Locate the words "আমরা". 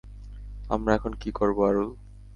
0.69-0.91